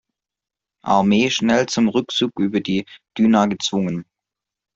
[0.83, 4.03] Armee schnell zum Rückzug über die Düna gezwungen.